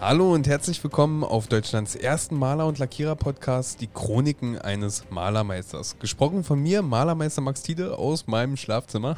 Hallo 0.00 0.32
und 0.32 0.48
herzlich 0.48 0.82
willkommen 0.82 1.22
auf 1.22 1.46
Deutschlands 1.46 1.94
ersten 1.94 2.34
Maler- 2.34 2.66
und 2.66 2.78
Lackierer-Podcast, 2.78 3.82
die 3.82 3.86
Chroniken 3.86 4.58
eines 4.58 5.04
Malermeisters. 5.10 5.98
Gesprochen 5.98 6.42
von 6.42 6.58
mir, 6.58 6.80
Malermeister 6.80 7.42
Max 7.42 7.62
Tiede 7.62 7.98
aus 7.98 8.26
meinem 8.26 8.56
Schlafzimmer. 8.56 9.14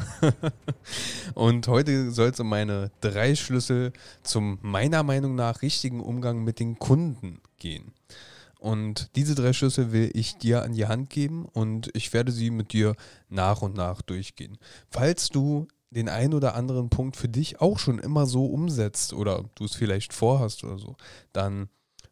und 1.35 1.69
heute 1.69 2.11
soll 2.11 2.31
es 2.31 2.41
um 2.41 2.49
meine 2.49 2.91
drei 3.01 3.37
Schlüssel 3.37 3.93
zum 4.25 4.59
meiner 4.61 5.05
Meinung 5.05 5.37
nach 5.37 5.63
richtigen 5.63 6.01
Umgang 6.01 6.43
mit 6.43 6.59
den 6.59 6.77
Kunden 6.81 7.41
gehen. 7.59 7.93
Und 8.59 9.15
diese 9.15 9.37
drei 9.37 9.53
Schlüssel 9.53 9.93
will 9.93 10.11
ich 10.15 10.37
dir 10.39 10.65
an 10.65 10.73
die 10.73 10.87
Hand 10.87 11.11
geben 11.11 11.45
und 11.53 11.91
ich 11.95 12.13
werde 12.13 12.33
sie 12.33 12.51
mit 12.51 12.73
dir 12.73 12.97
nach 13.29 13.63
und 13.63 13.77
nach 13.77 14.03
durchgehen. 14.03 14.59
Falls 14.91 15.29
du 15.29 15.69
den 15.95 16.09
einen 16.09 16.35
oder 16.35 16.55
anderen 16.55 16.89
Punkt 16.89 17.17
für 17.17 17.29
dich 17.29 17.61
auch 17.61 17.79
schon 17.79 17.99
immer 17.99 18.27
so 18.27 18.47
umsetzt 18.47 19.13
oder 19.13 19.45
du 19.55 19.65
es 19.65 19.75
vielleicht 19.75 20.13
vorhast 20.13 20.65
oder 20.65 20.79
so, 20.79 20.97
dann 21.33 21.69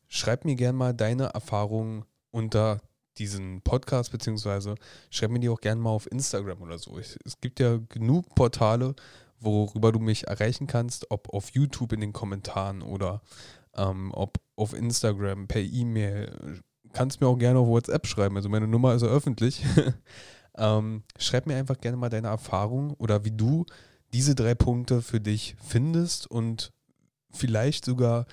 schreib 0.06 0.44
mir 0.44 0.54
gerne 0.54 0.76
mal 0.76 0.92
deine 0.92 1.26
Erfahrungen 1.26 2.04
unter 2.30 2.80
diesen 3.16 3.62
Podcast, 3.62 4.12
beziehungsweise 4.12 4.74
schreib 5.10 5.30
mir 5.30 5.40
die 5.40 5.48
auch 5.48 5.60
gerne 5.60 5.80
mal 5.80 5.90
auf 5.90 6.10
Instagram 6.10 6.60
oder 6.62 6.78
so. 6.78 6.98
Ich, 6.98 7.16
es 7.24 7.40
gibt 7.40 7.58
ja 7.58 7.78
genug 7.88 8.34
Portale, 8.34 8.94
worüber 9.38 9.92
du 9.92 9.98
mich 9.98 10.26
erreichen 10.26 10.66
kannst, 10.66 11.10
ob 11.10 11.32
auf 11.32 11.50
YouTube 11.50 11.92
in 11.92 12.00
den 12.00 12.12
Kommentaren 12.12 12.82
oder 12.82 13.22
ähm, 13.74 14.10
ob 14.12 14.38
auf 14.56 14.74
Instagram, 14.74 15.48
per 15.48 15.62
E-Mail. 15.62 16.60
Kannst 16.92 17.20
mir 17.20 17.28
auch 17.28 17.38
gerne 17.38 17.60
auf 17.60 17.68
WhatsApp 17.68 18.06
schreiben. 18.06 18.36
Also 18.36 18.48
meine 18.48 18.68
Nummer 18.68 18.94
ist 18.94 19.02
ja 19.02 19.08
öffentlich. 19.08 19.64
Ähm, 20.56 21.04
schreib 21.18 21.46
mir 21.46 21.56
einfach 21.56 21.78
gerne 21.78 21.96
mal 21.96 22.08
deine 22.08 22.28
Erfahrung 22.28 22.92
oder 22.94 23.24
wie 23.24 23.30
du 23.30 23.66
diese 24.12 24.34
drei 24.34 24.54
Punkte 24.54 25.02
für 25.02 25.20
dich 25.20 25.56
findest 25.62 26.30
und 26.30 26.72
vielleicht 27.30 27.84
sogar, 27.84 28.26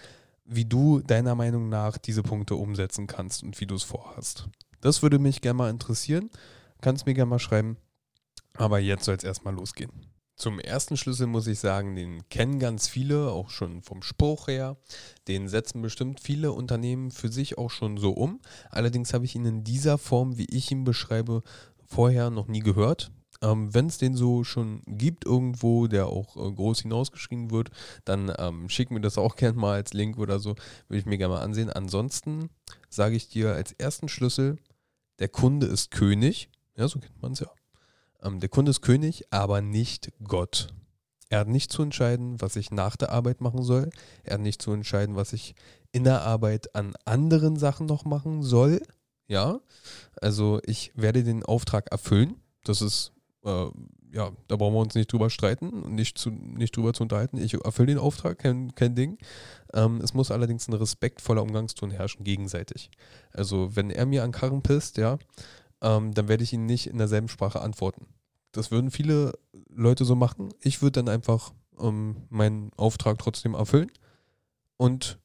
wie 0.46 0.66
du 0.66 1.02
deiner 1.02 1.36
Meinung 1.36 1.70
nach 1.70 1.98
diese 1.98 2.24
Punkte 2.24 2.56
umsetzen 2.56 3.06
kannst 3.08 3.44
und 3.44 3.60
wie 3.60 3.68
du 3.68 3.76
es 3.76 3.84
vorhast. 3.84 4.50
Das 4.82 5.02
würde 5.02 5.20
mich 5.20 5.42
gerne 5.42 5.58
mal 5.58 5.70
interessieren. 5.70 6.30
Kannst 6.82 7.06
mir 7.06 7.14
gerne 7.14 7.30
mal 7.30 7.40
schreiben. 7.40 7.78
Aber 8.54 8.80
jetzt 8.80 9.06
soll 9.06 9.16
es 9.16 9.24
erstmal 9.24 9.54
losgehen. 9.54 9.92
Zum 10.36 10.60
ersten 10.60 10.98
Schlüssel 10.98 11.26
muss 11.26 11.48
ich 11.48 11.58
sagen, 11.58 11.96
den 11.96 12.30
kennen 12.30 12.60
ganz 12.60 12.88
viele, 12.88 13.32
auch 13.32 13.50
schon 13.50 13.82
vom 13.82 14.04
Spruch 14.04 14.48
her. 14.48 14.78
Den 15.28 15.48
setzen 15.48 15.82
bestimmt 15.82 16.20
viele 16.20 16.52
Unternehmen 16.52 17.10
für 17.10 17.30
sich 17.30 17.58
auch 17.58 17.72
schon 17.72 17.98
so 17.98 18.12
um. 18.12 18.40
Allerdings 18.70 19.16
habe 19.16 19.26
ich 19.26 19.34
ihn 19.34 19.46
in 19.46 19.64
dieser 19.64 19.98
Form, 19.98 20.38
wie 20.38 20.46
ich 20.46 20.72
ihn 20.72 20.84
beschreibe, 20.84 21.42
vorher 21.88 22.30
noch 22.30 22.48
nie 22.48 22.60
gehört. 22.60 23.12
Ähm, 23.42 23.74
Wenn 23.74 23.88
es 23.88 23.98
den 23.98 24.16
so 24.16 24.44
schon 24.44 24.82
gibt 24.86 25.26
irgendwo, 25.26 25.88
der 25.88 26.08
auch 26.08 26.36
äh, 26.36 26.52
groß 26.52 26.82
hinausgeschrieben 26.82 27.52
wird, 27.52 27.70
dann 28.06 28.32
ähm, 28.38 28.70
schick 28.70 28.92
mir 28.92 29.02
das 29.02 29.18
auch 29.18 29.36
gerne 29.36 29.58
mal 29.58 29.74
als 29.74 29.94
Link 29.94 30.18
oder 30.18 30.40
so, 30.40 30.56
würde 30.88 31.00
ich 31.00 31.06
mir 31.06 31.18
gerne 31.18 31.36
mal 31.36 31.42
ansehen. 31.42 31.70
Ansonsten 31.70 32.50
sage 32.90 33.16
ich 33.16 33.30
dir 33.30 33.54
als 33.54 33.74
ersten 33.74 34.10
Schlüssel, 34.10 34.58
der 35.20 35.30
Kunde 35.30 35.68
ist 35.68 35.92
König. 35.92 36.50
Ja, 36.76 36.88
so 36.88 37.00
kennt 37.00 37.22
man 37.22 37.34
es 37.34 37.40
ja. 37.40 37.50
Ähm, 38.24 38.40
der 38.40 38.50
Kunde 38.50 38.72
ist 38.72 38.82
König, 38.82 39.26
aber 39.32 39.62
nicht 39.62 40.12
Gott. 40.24 40.70
Er 41.30 41.40
hat 41.40 41.48
nicht 41.48 41.72
zu 41.72 41.84
entscheiden, 41.84 42.40
was 42.42 42.56
ich 42.56 42.72
nach 42.72 42.96
der 42.96 43.12
Arbeit 43.12 43.42
machen 43.42 43.62
soll. 43.62 43.90
Er 44.24 44.36
hat 44.36 44.42
nicht 44.42 44.62
zu 44.62 44.72
entscheiden, 44.72 45.16
was 45.16 45.34
ich 45.34 45.56
in 45.92 46.06
der 46.06 46.22
Arbeit 46.22 46.74
an 46.76 46.94
anderen 47.06 47.58
Sachen 47.58 47.86
noch 47.86 48.06
machen 48.06 48.44
soll. 48.44 48.82
Ja, 49.28 49.60
also 50.22 50.60
ich 50.66 50.92
werde 50.96 51.24
den 51.24 51.44
Auftrag 51.44 51.92
erfüllen. 51.92 52.36
Das 52.64 52.82
ist, 52.82 53.12
äh, 53.44 53.66
ja, 54.12 54.32
da 54.48 54.56
brauchen 54.56 54.74
wir 54.74 54.80
uns 54.80 54.96
nicht 54.96 55.12
drüber 55.12 55.30
streiten 55.30 55.84
und 55.84 55.96
nicht, 55.96 56.26
nicht 56.26 56.76
drüber 56.76 56.94
zu 56.94 57.04
unterhalten. 57.04 57.38
Ich 57.38 57.54
erfülle 57.54 57.88
den 57.88 57.98
Auftrag, 57.98 58.40
kein, 58.40 58.74
kein 58.76 58.96
Ding. 58.96 59.18
Ähm, 59.74 60.00
es 60.02 60.14
muss 60.14 60.32
allerdings 60.32 60.68
ein 60.68 60.74
respektvoller 60.74 61.44
Umgangston 61.44 61.92
herrschen, 61.92 62.24
gegenseitig. 62.24 62.90
Also 63.32 63.76
wenn 63.76 63.90
er 63.90 64.06
mir 64.06 64.24
an 64.24 64.32
Karren 64.32 64.62
pisst, 64.62 64.98
ja, 64.98 65.18
ähm, 65.82 66.14
dann 66.14 66.30
werde 66.30 66.44
ich 66.44 66.54
ihn 66.54 66.66
nicht 66.66 66.88
in 66.88 66.98
derselben 66.98 67.28
Sprache 67.28 67.62
antworten. 67.62 68.08
Das 68.54 68.72
würden 68.72 68.92
viele 68.92 69.38
Leute 69.70 70.06
so 70.06 70.16
machen. 70.16 70.54
Ich 70.62 70.82
würde 70.82 71.04
dann 71.04 71.14
einfach 71.14 71.54
ähm, 71.80 72.28
meinen 72.30 72.72
Auftrag 72.78 73.18
trotzdem 73.20 73.54
erfüllen 73.54 73.92
und 74.78 75.20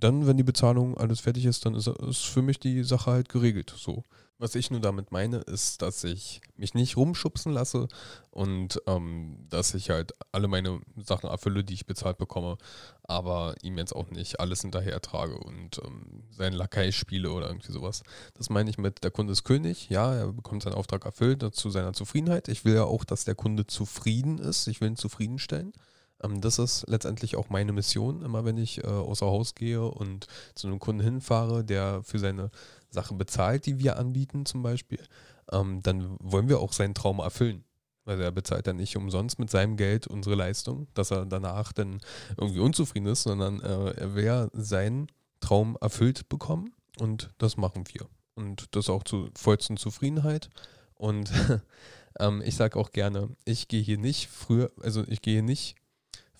dann, 0.00 0.26
wenn 0.26 0.36
die 0.36 0.42
Bezahlung 0.42 0.96
alles 0.96 1.20
fertig 1.20 1.44
ist, 1.46 1.64
dann 1.64 1.74
ist, 1.74 1.86
ist 1.86 2.24
für 2.24 2.42
mich 2.42 2.58
die 2.58 2.82
Sache 2.84 3.10
halt 3.10 3.28
geregelt. 3.28 3.74
So. 3.76 4.04
Was 4.38 4.54
ich 4.54 4.70
nur 4.70 4.80
damit 4.80 5.12
meine, 5.12 5.38
ist, 5.38 5.80
dass 5.80 6.04
ich 6.04 6.42
mich 6.56 6.74
nicht 6.74 6.98
rumschubsen 6.98 7.52
lasse 7.52 7.88
und 8.30 8.82
ähm, 8.86 9.46
dass 9.48 9.72
ich 9.72 9.88
halt 9.88 10.12
alle 10.30 10.46
meine 10.46 10.80
Sachen 10.96 11.30
erfülle, 11.30 11.64
die 11.64 11.72
ich 11.72 11.86
bezahlt 11.86 12.18
bekomme, 12.18 12.58
aber 13.02 13.54
ihm 13.62 13.78
jetzt 13.78 13.96
auch 13.96 14.10
nicht 14.10 14.38
alles 14.38 14.60
hinterher 14.60 15.00
trage 15.00 15.38
und 15.38 15.80
ähm, 15.82 16.24
seinen 16.30 16.52
Lakai 16.52 16.92
spiele 16.92 17.32
oder 17.32 17.46
irgendwie 17.46 17.72
sowas. 17.72 18.02
Das 18.34 18.50
meine 18.50 18.68
ich 18.68 18.76
mit, 18.76 19.04
der 19.04 19.10
Kunde 19.10 19.32
ist 19.32 19.44
König, 19.44 19.88
ja, 19.88 20.14
er 20.14 20.32
bekommt 20.32 20.62
seinen 20.62 20.74
Auftrag 20.74 21.06
erfüllt 21.06 21.42
zu 21.54 21.70
seiner 21.70 21.94
Zufriedenheit. 21.94 22.48
Ich 22.48 22.66
will 22.66 22.74
ja 22.74 22.84
auch, 22.84 23.04
dass 23.04 23.24
der 23.24 23.36
Kunde 23.36 23.66
zufrieden 23.66 24.36
ist, 24.38 24.66
ich 24.68 24.82
will 24.82 24.90
ihn 24.90 24.96
zufriedenstellen. 24.96 25.72
Ähm, 26.22 26.40
das 26.40 26.58
ist 26.58 26.84
letztendlich 26.88 27.36
auch 27.36 27.50
meine 27.50 27.72
Mission, 27.72 28.22
immer 28.22 28.44
wenn 28.44 28.58
ich 28.58 28.82
äh, 28.84 28.86
außer 28.86 29.26
Haus 29.26 29.54
gehe 29.54 29.82
und 29.82 30.26
zu 30.54 30.66
einem 30.66 30.78
Kunden 30.78 31.02
hinfahre, 31.02 31.64
der 31.64 32.02
für 32.02 32.18
seine 32.18 32.50
Sache 32.90 33.14
bezahlt, 33.14 33.66
die 33.66 33.78
wir 33.78 33.98
anbieten 33.98 34.46
zum 34.46 34.62
Beispiel, 34.62 35.00
ähm, 35.52 35.82
dann 35.82 36.16
wollen 36.20 36.48
wir 36.48 36.60
auch 36.60 36.72
seinen 36.72 36.94
Traum 36.94 37.18
erfüllen. 37.18 37.64
Weil 38.04 38.20
er 38.20 38.30
bezahlt 38.30 38.68
dann 38.68 38.76
nicht 38.76 38.96
umsonst 38.96 39.40
mit 39.40 39.50
seinem 39.50 39.76
Geld 39.76 40.06
unsere 40.06 40.36
Leistung, 40.36 40.86
dass 40.94 41.10
er 41.10 41.26
danach 41.26 41.72
dann 41.72 42.00
irgendwie 42.36 42.60
unzufrieden 42.60 43.08
ist, 43.08 43.24
sondern 43.24 43.60
äh, 43.60 43.90
er 43.90 44.14
will 44.14 44.48
seinen 44.52 45.08
Traum 45.40 45.76
erfüllt 45.80 46.28
bekommen 46.28 46.72
und 47.00 47.30
das 47.38 47.56
machen 47.56 47.84
wir. 47.92 48.06
Und 48.36 48.76
das 48.76 48.88
auch 48.90 49.02
zur 49.02 49.30
vollsten 49.36 49.76
Zufriedenheit. 49.76 50.50
Und 50.94 51.32
ähm, 52.20 52.42
ich 52.44 52.54
sage 52.54 52.78
auch 52.78 52.92
gerne, 52.92 53.28
ich 53.44 53.66
gehe 53.66 53.82
hier 53.82 53.98
nicht 53.98 54.28
früher, 54.28 54.70
also 54.82 55.02
ich 55.08 55.20
gehe 55.20 55.42
nicht 55.42 55.74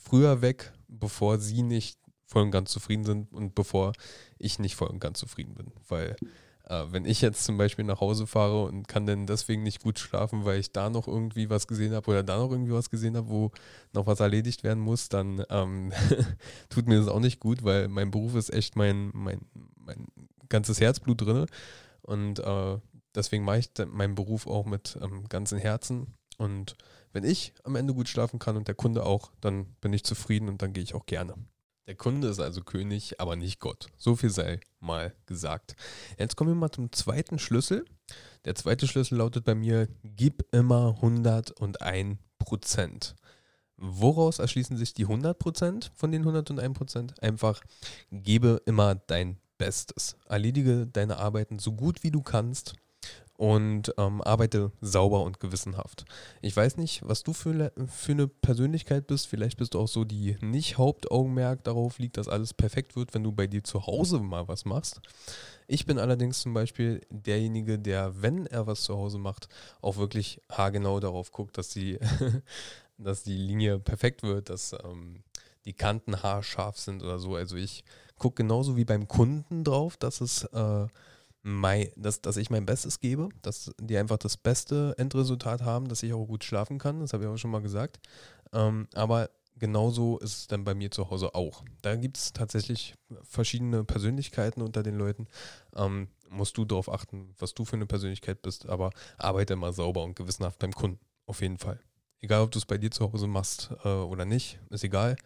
früher 0.07 0.41
weg, 0.41 0.73
bevor 0.89 1.39
sie 1.39 1.63
nicht 1.63 1.99
voll 2.27 2.43
und 2.43 2.51
ganz 2.51 2.71
zufrieden 2.71 3.05
sind 3.05 3.33
und 3.33 3.55
bevor 3.55 3.93
ich 4.39 4.59
nicht 4.59 4.77
voll 4.77 4.89
und 4.89 5.01
ganz 5.01 5.19
zufrieden 5.19 5.55
bin. 5.55 5.73
Weil 5.89 6.17
äh, 6.65 6.85
wenn 6.91 7.05
ich 7.05 7.21
jetzt 7.21 7.45
zum 7.45 7.57
Beispiel 7.57 7.85
nach 7.85 8.01
Hause 8.01 8.27
fahre 8.27 8.65
und 8.65 8.87
kann 8.89 9.07
dann 9.07 9.27
deswegen 9.27 9.63
nicht 9.63 9.83
gut 9.83 9.99
schlafen, 9.99 10.45
weil 10.45 10.61
ich 10.61 10.73
da 10.73 10.91
noch 10.91 11.09
irgendwie 11.09 11.51
was 11.51 11.67
gesehen 11.67 11.95
habe 11.95 12.11
oder 12.11 12.23
da 12.23 12.39
noch 12.39 12.51
irgendwie 12.51 12.73
was 12.73 12.91
gesehen 12.91 13.17
habe, 13.17 13.29
wo 13.29 13.51
noch 13.93 14.07
was 14.07 14.21
erledigt 14.21 14.65
werden 14.65 14.83
muss, 14.83 15.09
dann 15.09 15.45
ähm, 15.51 15.93
tut 16.69 16.87
mir 16.87 16.99
das 16.99 17.09
auch 17.09 17.21
nicht 17.21 17.41
gut, 17.41 17.65
weil 17.65 17.89
mein 17.89 18.11
Beruf 18.11 18.35
ist 18.35 18.53
echt 18.53 18.77
mein, 18.77 19.11
mein, 19.13 19.41
mein 19.77 20.07
ganzes 20.49 20.81
Herzblut 20.81 21.21
drin. 21.21 21.47
Und 22.03 22.39
äh, 22.41 22.79
deswegen 23.15 23.45
mache 23.45 23.59
ich 23.59 23.71
meinen 23.89 24.15
Beruf 24.15 24.47
auch 24.47 24.67
mit 24.67 24.99
ähm, 25.01 25.29
ganzem 25.29 25.59
Herzen. 25.59 26.15
Und 26.37 26.77
wenn 27.13 27.25
ich 27.25 27.55
am 27.65 27.77
Ende 27.77 27.95
gut 27.95 28.09
schlafen 28.09 28.39
kann 28.39 28.57
und 28.57 28.69
der 28.69 28.75
Kunde 28.75 29.05
auch, 29.05 29.31
dann 29.41 29.67
bin 29.81 29.93
ich 29.93 30.05
zufrieden 30.05 30.49
und 30.49 30.63
dann 30.63 30.73
gehe 30.73 30.83
ich 30.83 30.95
auch 30.95 31.07
gerne. 31.07 31.35
Der 31.87 31.95
Kunde 31.95 32.29
ist 32.29 32.41
also 32.41 32.63
König, 32.63 33.21
aber 33.21 33.37
nicht 33.37 33.61
Gott. 33.61 33.89
So 33.97 34.17
viel 34.17 34.31
sei 34.31 34.61
mal 34.81 35.15
gesagt. 35.27 35.77
Jetzt 36.19 36.37
kommen 36.37 36.51
wir 36.51 36.57
mal 36.57 36.73
zum 36.73 36.91
zweiten 36.91 37.39
Schlüssel. 37.39 37.85
Der 38.45 38.57
zweite 38.57 38.89
Schlüssel 38.89 39.19
lautet 39.19 39.45
bei 39.45 39.55
mir, 39.55 39.89
gib 40.03 40.45
immer 40.53 40.95
101 40.97 42.19
Prozent. 42.39 43.15
Woraus 43.77 44.39
erschließen 44.39 44.77
sich 44.77 44.95
die 44.95 45.05
100 45.05 45.39
Prozent 45.39 45.93
von 45.95 46.11
den 46.11 46.23
101 46.23 46.77
Prozent? 46.77 47.23
Einfach, 47.23 47.63
gebe 48.11 48.63
immer 48.67 48.95
dein 48.95 49.39
Bestes. 49.59 50.17
Erledige 50.29 50.87
deine 50.87 51.19
Arbeiten 51.19 51.59
so 51.59 51.73
gut 51.73 52.03
wie 52.03 52.11
du 52.11 52.23
kannst 52.23 52.75
und 53.37 53.93
ähm, 53.99 54.23
arbeite 54.23 54.73
sauber 54.81 55.23
und 55.23 55.41
gewissenhaft. 55.41 56.05
Ich 56.41 56.57
weiß 56.57 56.79
nicht, 56.79 57.03
was 57.07 57.23
du 57.23 57.33
für, 57.33 57.73
für 57.87 58.13
eine 58.13 58.29
Persönlichkeit 58.29 59.07
bist. 59.07 59.27
Vielleicht 59.27 59.59
bist 59.59 59.75
du 59.75 59.81
auch 59.81 59.89
so, 59.89 60.05
die 60.05 60.37
nicht 60.41 60.79
Hauptaugenmerk 60.79 61.63
darauf 61.65 61.99
liegt, 61.99 62.17
dass 62.17 62.29
alles 62.29 62.55
perfekt 62.55 62.97
wird, 62.97 63.15
wenn 63.15 63.25
du 63.25 63.33
bei 63.33 63.47
dir 63.47 63.63
zu 63.63 63.87
Hause 63.87 64.21
mal 64.21 64.49
was 64.49 64.65
machst. 64.65 65.01
Ich 65.67 65.85
bin 65.85 65.99
allerdings 65.99 66.41
zum 66.41 66.55
Beispiel 66.55 67.01
derjenige, 67.11 67.79
der, 67.79 68.23
wenn 68.23 68.47
er 68.47 68.67
was 68.67 68.83
zu 68.83 68.97
Hause 68.97 69.19
macht, 69.19 69.49
auch 69.83 69.97
wirklich 69.97 70.41
haargenau 70.51 71.01
darauf 71.01 71.33
guckt, 71.33 71.59
dass 71.59 71.69
die, 71.69 71.99
dass 72.99 73.23
die 73.23 73.37
Linie 73.37 73.79
perfekt 73.79 74.23
wird, 74.23 74.49
dass 74.49 74.73
ähm, 74.73 75.23
die 75.67 75.75
Kanten 75.75 76.23
haarscharf 76.23 76.79
sind 76.79 77.03
oder 77.03 77.19
so. 77.19 77.35
Also 77.35 77.57
ich 77.57 77.85
gucke 78.17 78.43
genauso 78.43 78.77
wie 78.77 78.85
beim 78.85 79.09
Kunden 79.09 79.65
drauf, 79.65 79.97
dass 79.97 80.21
es 80.21 80.45
äh, 80.45 80.87
mein, 81.47 81.89
dass, 81.95 82.21
dass 82.21 82.37
ich 82.37 82.51
mein 82.51 82.67
Bestes 82.67 82.99
gebe, 82.99 83.29
dass 83.43 83.73
die 83.81 83.97
einfach 83.97 84.19
das 84.19 84.37
beste 84.37 84.95
Endresultat 84.99 85.63
haben, 85.63 85.87
dass 85.87 86.03
ich 86.03 86.13
auch 86.13 86.27
gut 86.27 86.43
schlafen 86.43 86.79
kann. 86.79 86.99
Das 86.99 87.13
habe 87.13 87.23
ich 87.23 87.31
auch 87.31 87.37
schon 87.37 87.53
mal 87.53 87.63
gesagt. 87.63 88.01
Ähm, 88.53 88.89
aber 88.95 89.31
genauso 89.57 90.19
ist 90.19 90.39
es 90.39 90.47
dann 90.49 90.65
bei 90.65 90.75
mir 90.75 90.91
zu 90.91 91.09
Hause 91.09 91.37
auch. 91.37 91.63
Da 91.83 91.95
gibt 91.95 92.17
es 92.17 92.33
tatsächlich 92.33 92.95
verschiedene 93.23 93.85
Persönlichkeiten 93.85 94.61
unter 94.61 94.83
den 94.83 94.97
Leuten. 94.97 95.29
Ähm, 95.77 96.09
musst 96.31 96.57
du 96.57 96.65
darauf 96.65 96.93
achten, 96.93 97.33
was 97.39 97.55
du 97.55 97.65
für 97.65 97.77
eine 97.77 97.87
Persönlichkeit 97.87 98.43
bist, 98.43 98.69
aber 98.69 98.91
arbeite 99.17 99.53
immer 99.53 99.73
sauber 99.73 100.03
und 100.03 100.17
gewissenhaft 100.17 100.59
beim 100.59 100.73
Kunden. 100.73 100.99
Auf 101.27 101.43
jeden 101.43 101.59
Fall. 101.59 101.79
Egal, 102.23 102.43
ob 102.43 102.51
du 102.51 102.59
es 102.59 102.67
bei 102.67 102.77
dir 102.77 102.91
zu 102.91 103.13
Hause 103.13 103.29
machst 103.29 103.71
äh, 103.85 103.89
oder 103.89 104.25
nicht, 104.25 104.59
ist 104.71 104.83
egal. 104.83 105.17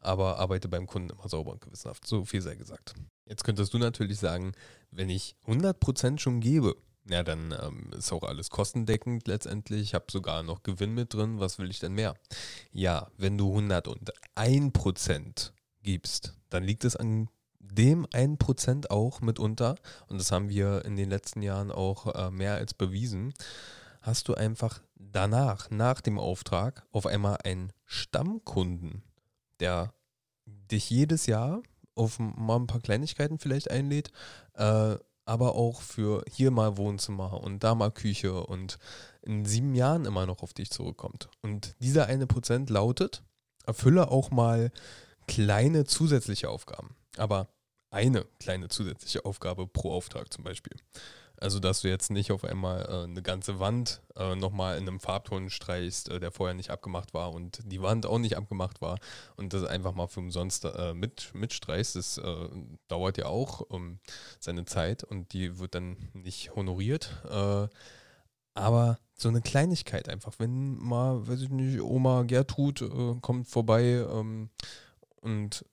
Aber 0.00 0.38
arbeite 0.38 0.68
beim 0.68 0.86
Kunden 0.86 1.10
immer 1.10 1.28
sauber 1.28 1.52
und 1.52 1.60
gewissenhaft. 1.60 2.06
So 2.06 2.24
viel 2.24 2.40
sei 2.40 2.54
gesagt. 2.54 2.94
Jetzt 3.26 3.44
könntest 3.44 3.74
du 3.74 3.78
natürlich 3.78 4.18
sagen, 4.18 4.52
wenn 4.90 5.10
ich 5.10 5.36
100% 5.46 6.18
schon 6.18 6.40
gebe, 6.40 6.76
ja, 7.08 7.22
dann 7.22 7.54
ähm, 7.58 7.90
ist 7.96 8.12
auch 8.12 8.22
alles 8.22 8.50
kostendeckend 8.50 9.26
letztendlich. 9.28 9.80
Ich 9.82 9.94
habe 9.94 10.06
sogar 10.10 10.42
noch 10.42 10.62
Gewinn 10.62 10.92
mit 10.94 11.14
drin. 11.14 11.40
Was 11.40 11.58
will 11.58 11.70
ich 11.70 11.78
denn 11.78 11.94
mehr? 11.94 12.14
Ja, 12.70 13.10
wenn 13.16 13.38
du 13.38 13.56
101% 13.56 15.52
gibst, 15.82 16.34
dann 16.50 16.64
liegt 16.64 16.84
es 16.84 16.96
an 16.96 17.30
dem 17.58 18.06
1% 18.06 18.90
auch 18.90 19.20
mitunter, 19.20 19.76
und 20.08 20.18
das 20.18 20.32
haben 20.32 20.48
wir 20.48 20.84
in 20.84 20.96
den 20.96 21.10
letzten 21.10 21.42
Jahren 21.42 21.70
auch 21.70 22.14
äh, 22.14 22.30
mehr 22.30 22.54
als 22.54 22.74
bewiesen, 22.74 23.34
hast 24.00 24.28
du 24.28 24.34
einfach 24.34 24.82
danach, 24.96 25.70
nach 25.70 26.00
dem 26.00 26.18
Auftrag, 26.18 26.86
auf 26.92 27.06
einmal 27.06 27.38
einen 27.44 27.72
Stammkunden, 27.84 29.02
der 29.60 29.92
dich 30.46 30.90
jedes 30.90 31.26
Jahr 31.26 31.62
auf 31.94 32.18
mal 32.18 32.56
ein 32.56 32.66
paar 32.66 32.80
Kleinigkeiten 32.80 33.38
vielleicht 33.38 33.70
einlädt, 33.70 34.10
äh, 34.54 34.96
aber 35.24 35.54
auch 35.56 35.82
für 35.82 36.24
hier 36.30 36.50
mal 36.50 36.78
Wohnzimmer 36.78 37.42
und 37.42 37.62
da 37.62 37.74
mal 37.74 37.90
Küche 37.90 38.46
und 38.46 38.78
in 39.22 39.44
sieben 39.44 39.74
Jahren 39.74 40.06
immer 40.06 40.24
noch 40.24 40.42
auf 40.42 40.54
dich 40.54 40.70
zurückkommt. 40.70 41.28
Und 41.42 41.74
dieser 41.80 42.06
eine 42.06 42.26
Prozent 42.26 42.70
lautet, 42.70 43.22
erfülle 43.66 44.10
auch 44.10 44.30
mal 44.30 44.70
kleine 45.26 45.84
zusätzliche 45.84 46.48
Aufgaben. 46.48 46.96
Aber 47.18 47.48
eine 47.90 48.24
kleine 48.40 48.68
zusätzliche 48.68 49.24
Aufgabe 49.24 49.66
pro 49.66 49.92
Auftrag 49.92 50.32
zum 50.32 50.44
Beispiel. 50.44 50.76
Also, 51.40 51.60
dass 51.60 51.82
du 51.82 51.88
jetzt 51.88 52.10
nicht 52.10 52.32
auf 52.32 52.44
einmal 52.44 52.84
äh, 52.88 53.04
eine 53.04 53.22
ganze 53.22 53.60
Wand 53.60 54.02
äh, 54.16 54.34
nochmal 54.34 54.76
in 54.76 54.88
einem 54.88 55.00
Farbton 55.00 55.50
streichst, 55.50 56.08
äh, 56.08 56.18
der 56.18 56.32
vorher 56.32 56.54
nicht 56.54 56.70
abgemacht 56.70 57.14
war 57.14 57.32
und 57.32 57.60
die 57.64 57.80
Wand 57.80 58.06
auch 58.06 58.18
nicht 58.18 58.36
abgemacht 58.36 58.80
war 58.80 58.98
und 59.36 59.52
das 59.52 59.64
einfach 59.64 59.94
mal 59.94 60.08
für 60.08 60.20
umsonst 60.20 60.64
äh, 60.64 60.94
mit, 60.94 61.30
mitstreichst. 61.34 61.96
Das 61.96 62.18
äh, 62.18 62.48
dauert 62.88 63.18
ja 63.18 63.26
auch 63.26 63.62
ähm, 63.70 64.00
seine 64.40 64.64
Zeit 64.64 65.04
und 65.04 65.32
die 65.32 65.58
wird 65.58 65.74
dann 65.74 65.96
nicht 66.12 66.54
honoriert. 66.56 67.22
Äh, 67.30 67.68
aber 68.54 68.98
so 69.14 69.28
eine 69.28 69.40
Kleinigkeit 69.40 70.08
einfach, 70.08 70.34
wenn 70.38 70.76
mal, 70.78 71.26
weiß 71.28 71.42
ich 71.42 71.50
nicht, 71.50 71.80
Oma 71.80 72.22
Gertrud 72.24 72.82
äh, 72.82 73.14
kommt 73.20 73.46
vorbei 73.48 74.04
ähm, 74.10 74.50
und 75.20 75.64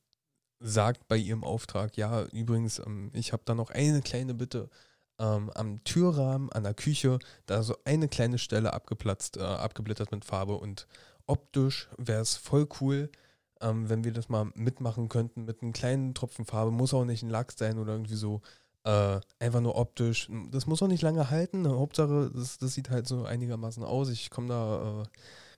sagt 0.59 1.07
bei 1.07 1.17
ihrem 1.17 1.43
Auftrag, 1.43 1.97
ja, 1.97 2.23
übrigens, 2.25 2.79
ähm, 2.79 3.09
ich 3.13 3.33
habe 3.33 3.43
da 3.45 3.55
noch 3.55 3.71
eine 3.71 4.01
kleine 4.01 4.33
Bitte 4.33 4.69
ähm, 5.19 5.49
am 5.55 5.83
Türrahmen, 5.83 6.51
an 6.51 6.63
der 6.63 6.73
Küche, 6.73 7.19
da 7.45 7.63
so 7.63 7.75
eine 7.85 8.07
kleine 8.07 8.37
Stelle 8.37 8.73
abgeplatzt, 8.73 9.37
äh, 9.37 9.41
abgeblättert 9.41 10.11
mit 10.11 10.25
Farbe 10.25 10.55
und 10.55 10.87
optisch 11.27 11.89
wäre 11.97 12.21
es 12.21 12.35
voll 12.35 12.67
cool, 12.81 13.09
ähm, 13.61 13.89
wenn 13.89 14.03
wir 14.03 14.13
das 14.13 14.29
mal 14.29 14.51
mitmachen 14.55 15.09
könnten 15.09 15.45
mit 15.45 15.61
einem 15.61 15.73
kleinen 15.73 16.13
Tropfen 16.13 16.45
Farbe. 16.45 16.71
Muss 16.71 16.93
auch 16.93 17.05
nicht 17.05 17.23
ein 17.23 17.29
Lack 17.29 17.51
sein 17.53 17.79
oder 17.79 17.93
irgendwie 17.93 18.15
so. 18.15 18.41
Äh, 18.83 19.19
einfach 19.39 19.61
nur 19.61 19.75
optisch. 19.77 20.29
Das 20.51 20.67
muss 20.67 20.83
auch 20.83 20.87
nicht 20.87 21.01
lange 21.01 21.31
halten. 21.31 21.67
Hauptsache, 21.67 22.31
das, 22.33 22.59
das 22.59 22.73
sieht 22.75 22.89
halt 22.91 23.07
so 23.07 23.23
einigermaßen 23.25 23.83
aus. 23.83 24.09
Ich 24.09 24.29
komme 24.29 24.49
da 24.49 25.01
äh, 25.01 25.05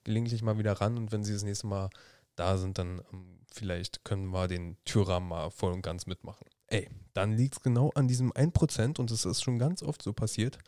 gelegentlich 0.05 0.43
mal 0.43 0.57
wieder 0.57 0.73
ran 0.73 0.97
und 0.97 1.11
wenn 1.11 1.23
sie 1.23 1.33
das 1.33 1.43
nächste 1.43 1.67
Mal 1.67 1.89
da 2.35 2.57
sind, 2.57 2.77
dann 2.77 3.01
ähm, 3.11 3.39
vielleicht 3.51 4.05
können 4.05 4.27
wir 4.27 4.47
den 4.47 4.77
Türrahmen 4.85 5.29
mal 5.29 5.49
voll 5.49 5.73
und 5.73 5.81
ganz 5.81 6.05
mitmachen. 6.05 6.45
Ey, 6.67 6.89
dann 7.13 7.33
liegt 7.33 7.55
es 7.55 7.63
genau 7.63 7.91
an 7.95 8.07
diesem 8.07 8.31
1% 8.31 8.99
und 8.99 9.11
es 9.11 9.25
ist 9.25 9.41
schon 9.41 9.57
ganz 9.57 9.81
oft 9.81 10.01
so 10.01 10.13
passiert, 10.13 10.59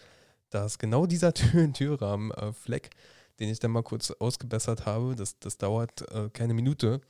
dass 0.50 0.80
genau 0.80 1.06
dieser 1.06 1.34
Tür 1.34 1.72
Türrahmen-Fleck, 1.72 2.86
äh, 2.88 3.40
den 3.40 3.50
ich 3.50 3.60
dann 3.60 3.72
mal 3.72 3.84
kurz 3.84 4.12
ausgebessert 4.12 4.86
habe, 4.86 5.16
das, 5.16 5.40
das 5.40 5.58
dauert 5.58 6.10
äh, 6.12 6.30
keine 6.30 6.54
Minute, 6.54 7.02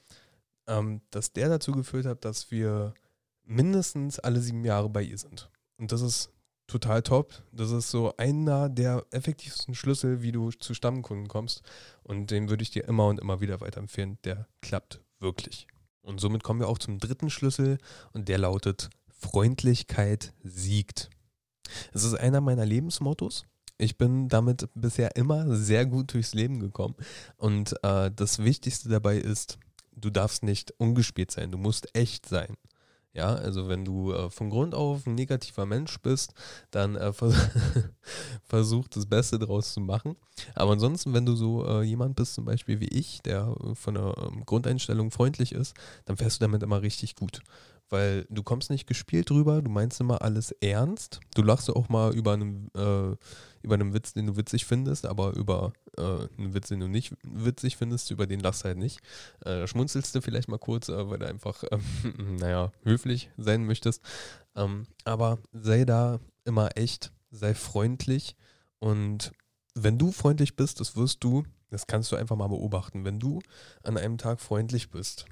ähm, 0.67 1.01
dass 1.11 1.33
der 1.33 1.49
dazu 1.49 1.71
geführt 1.71 2.05
hat, 2.05 2.25
dass 2.25 2.51
wir 2.51 2.93
mindestens 3.43 4.19
alle 4.19 4.39
sieben 4.39 4.63
Jahre 4.63 4.89
bei 4.89 5.01
ihr 5.01 5.17
sind. 5.17 5.49
Und 5.77 5.91
das 5.91 6.01
ist 6.01 6.31
total 6.67 7.01
top. 7.01 7.33
Das 7.51 7.71
ist 7.71 7.89
so 7.89 8.15
einer 8.17 8.69
der 8.69 9.05
effektivsten 9.11 9.73
Schlüssel, 9.73 10.21
wie 10.21 10.31
du 10.31 10.51
zu 10.51 10.73
Stammkunden 10.73 11.27
kommst. 11.27 11.63
Und 12.03 12.31
den 12.31 12.49
würde 12.49 12.63
ich 12.63 12.71
dir 12.71 12.87
immer 12.87 13.07
und 13.07 13.19
immer 13.19 13.41
wieder 13.41 13.59
weiterempfehlen. 13.59 14.19
Der 14.23 14.47
klappt 14.61 15.01
wirklich. 15.19 15.67
Und 16.01 16.19
somit 16.19 16.43
kommen 16.43 16.59
wir 16.59 16.67
auch 16.67 16.79
zum 16.79 16.99
dritten 16.99 17.29
Schlüssel 17.29 17.77
und 18.13 18.27
der 18.27 18.37
lautet 18.37 18.89
Freundlichkeit 19.09 20.33
siegt. 20.43 21.09
Es 21.93 22.03
ist 22.03 22.15
einer 22.15 22.41
meiner 22.41 22.65
Lebensmottos. 22.65 23.43
Ich 23.77 23.97
bin 23.97 24.27
damit 24.27 24.67
bisher 24.75 25.15
immer 25.15 25.55
sehr 25.55 25.85
gut 25.85 26.13
durchs 26.13 26.33
Leben 26.33 26.59
gekommen. 26.59 26.95
Und 27.37 27.75
äh, 27.83 28.11
das 28.13 28.39
Wichtigste 28.39 28.89
dabei 28.89 29.17
ist, 29.17 29.57
du 29.95 30.09
darfst 30.09 30.43
nicht 30.43 30.71
ungespielt 30.77 31.31
sein, 31.31 31.51
du 31.51 31.57
musst 31.57 31.95
echt 31.95 32.27
sein. 32.27 32.55
Ja, 33.13 33.33
also 33.33 33.67
wenn 33.67 33.85
du 33.85 34.13
äh, 34.13 34.29
von 34.29 34.51
Grund 34.51 34.75
auf 34.75 35.07
ein 35.07 35.15
negativer 35.15 35.65
Mensch 35.65 35.99
bist, 35.99 36.33
dann 36.69 36.95
äh, 36.95 37.11
vers 37.11 37.33
versuch 38.43 38.87
das 38.87 39.07
Beste 39.07 39.39
draus 39.39 39.73
zu 39.73 39.81
machen. 39.81 40.15
Aber 40.53 40.73
ansonsten, 40.73 41.13
wenn 41.13 41.25
du 41.25 41.35
so 41.35 41.65
äh, 41.65 41.81
jemand 41.81 42.15
bist, 42.15 42.35
zum 42.35 42.45
Beispiel 42.45 42.79
wie 42.79 42.87
ich, 42.87 43.21
der 43.23 43.55
äh, 43.63 43.73
von 43.73 43.95
der 43.95 44.15
ähm, 44.17 44.45
Grundeinstellung 44.45 45.09
freundlich 45.09 45.53
ist, 45.53 45.75
dann 46.05 46.17
fährst 46.17 46.39
du 46.39 46.45
damit 46.45 46.61
immer 46.61 46.83
richtig 46.83 47.15
gut 47.15 47.41
weil 47.89 48.25
du 48.29 48.43
kommst 48.43 48.69
nicht 48.69 48.87
gespielt 48.87 49.29
drüber, 49.29 49.61
du 49.61 49.69
meinst 49.69 49.99
immer 49.99 50.21
alles 50.21 50.51
ernst. 50.61 51.19
Du 51.35 51.41
lachst 51.41 51.69
auch 51.69 51.89
mal 51.89 52.13
über 52.13 52.33
einen, 52.33 52.69
äh, 52.75 53.15
über 53.61 53.75
einen 53.75 53.93
Witz, 53.93 54.13
den 54.13 54.27
du 54.27 54.37
witzig 54.37 54.65
findest, 54.65 55.05
aber 55.05 55.33
über 55.35 55.73
äh, 55.97 56.01
einen 56.37 56.53
Witz, 56.53 56.69
den 56.69 56.79
du 56.79 56.87
nicht 56.87 57.13
witzig 57.23 57.77
findest, 57.77 58.11
über 58.11 58.27
den 58.27 58.39
lachst 58.39 58.63
du 58.63 58.69
halt 58.69 58.77
nicht. 58.77 58.99
Äh, 59.45 59.67
schmunzelst 59.67 60.13
du 60.15 60.21
vielleicht 60.21 60.49
mal 60.49 60.59
kurz, 60.59 60.89
äh, 60.89 61.09
weil 61.09 61.19
du 61.19 61.27
einfach, 61.27 61.63
ähm, 61.71 62.37
naja, 62.39 62.71
höflich 62.83 63.29
sein 63.37 63.65
möchtest. 63.65 64.03
Ähm, 64.55 64.85
aber 65.03 65.39
sei 65.51 65.85
da 65.85 66.19
immer 66.45 66.77
echt, 66.77 67.11
sei 67.31 67.53
freundlich 67.53 68.35
und 68.79 69.31
wenn 69.75 69.97
du 69.97 70.11
freundlich 70.11 70.55
bist, 70.55 70.79
das 70.79 70.95
wirst 70.95 71.23
du, 71.23 71.43
das 71.69 71.87
kannst 71.87 72.11
du 72.11 72.15
einfach 72.15 72.35
mal 72.35 72.47
beobachten. 72.47 73.05
Wenn 73.05 73.19
du 73.19 73.39
an 73.83 73.97
einem 73.97 74.17
Tag 74.17 74.41
freundlich 74.41 74.89
bist, 74.89 75.25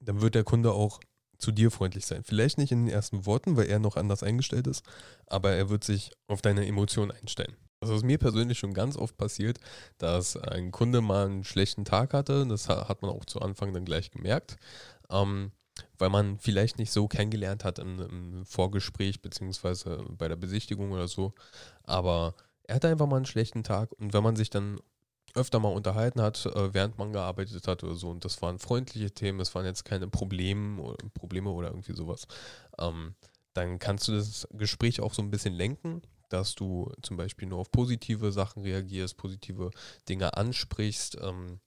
dann 0.00 0.20
wird 0.20 0.34
der 0.34 0.44
Kunde 0.44 0.72
auch 0.72 1.00
zu 1.40 1.52
dir 1.52 1.70
freundlich 1.70 2.06
sein. 2.06 2.22
Vielleicht 2.24 2.58
nicht 2.58 2.72
in 2.72 2.86
den 2.86 2.94
ersten 2.94 3.26
Worten, 3.26 3.56
weil 3.56 3.68
er 3.68 3.78
noch 3.78 3.96
anders 3.96 4.22
eingestellt 4.22 4.66
ist, 4.66 4.84
aber 5.26 5.52
er 5.52 5.70
wird 5.70 5.84
sich 5.84 6.12
auf 6.28 6.42
deine 6.42 6.66
Emotionen 6.66 7.10
einstellen. 7.10 7.56
Das 7.80 7.90
ist 7.90 8.04
mir 8.04 8.18
persönlich 8.18 8.58
schon 8.58 8.74
ganz 8.74 8.96
oft 8.96 9.16
passiert, 9.16 9.58
dass 9.96 10.36
ein 10.36 10.70
Kunde 10.70 11.00
mal 11.00 11.26
einen 11.26 11.44
schlechten 11.44 11.86
Tag 11.86 12.12
hatte. 12.12 12.46
Das 12.46 12.68
hat 12.68 13.00
man 13.00 13.10
auch 13.10 13.24
zu 13.24 13.40
Anfang 13.40 13.72
dann 13.72 13.86
gleich 13.86 14.10
gemerkt, 14.10 14.58
ähm, 15.08 15.52
weil 15.96 16.10
man 16.10 16.38
vielleicht 16.38 16.78
nicht 16.78 16.92
so 16.92 17.08
kennengelernt 17.08 17.64
hat 17.64 17.78
im, 17.78 18.00
im 18.00 18.44
Vorgespräch 18.44 19.22
beziehungsweise 19.22 20.04
bei 20.10 20.28
der 20.28 20.36
Besichtigung 20.36 20.92
oder 20.92 21.08
so. 21.08 21.32
Aber 21.84 22.34
er 22.64 22.74
hatte 22.76 22.88
einfach 22.88 23.06
mal 23.06 23.16
einen 23.16 23.26
schlechten 23.26 23.64
Tag 23.64 23.92
und 23.92 24.12
wenn 24.12 24.22
man 24.22 24.36
sich 24.36 24.50
dann 24.50 24.78
öfter 25.34 25.60
mal 25.60 25.72
unterhalten 25.72 26.20
hat, 26.20 26.46
äh, 26.46 26.74
während 26.74 26.98
man 26.98 27.12
gearbeitet 27.12 27.66
hat 27.66 27.84
oder 27.84 27.94
so. 27.94 28.10
Und 28.10 28.24
das 28.24 28.40
waren 28.42 28.58
freundliche 28.58 29.10
Themen, 29.10 29.40
es 29.40 29.54
waren 29.54 29.64
jetzt 29.64 29.84
keine 29.84 30.08
Probleme 30.08 30.80
oder, 30.80 30.96
Probleme 31.14 31.50
oder 31.50 31.68
irgendwie 31.68 31.94
sowas. 31.94 32.26
Ähm, 32.78 33.14
dann 33.54 33.78
kannst 33.78 34.08
du 34.08 34.12
das 34.12 34.46
Gespräch 34.52 35.00
auch 35.00 35.14
so 35.14 35.22
ein 35.22 35.30
bisschen 35.30 35.54
lenken, 35.54 36.02
dass 36.28 36.54
du 36.54 36.92
zum 37.02 37.16
Beispiel 37.16 37.48
nur 37.48 37.58
auf 37.58 37.70
positive 37.70 38.32
Sachen 38.32 38.62
reagierst, 38.62 39.16
positive 39.16 39.70
Dinge 40.08 40.36
ansprichst, 40.36 41.18
ähm, 41.20 41.60